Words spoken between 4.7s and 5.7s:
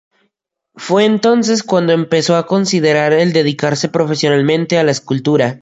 a la escultura.